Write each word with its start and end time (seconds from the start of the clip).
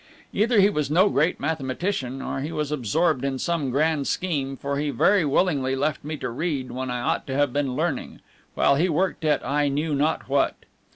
Either 0.33 0.59
he 0.59 0.67
was 0.67 0.89
no 0.89 1.09
great 1.11 1.39
mathematician, 1.39 2.23
or 2.23 2.39
he 2.39 2.51
was 2.51 2.71
absorbed 2.71 3.23
in 3.23 3.37
some 3.37 3.69
grand 3.69 4.07
scheme, 4.07 4.57
for 4.57 4.79
he 4.79 4.89
very 4.89 5.23
willingly 5.23 5.75
left 5.75 6.03
me 6.03 6.17
to 6.17 6.31
read 6.31 6.71
when 6.71 6.89
I 6.89 7.01
ought 7.01 7.27
to 7.27 7.35
have 7.35 7.53
been 7.53 7.75
learning, 7.75 8.19
while 8.55 8.77
he 8.77 8.89
worked 8.89 9.23
at 9.23 9.45
I 9.45 9.67
knew 9.67 9.93
not 9.93 10.27
what. 10.27 10.55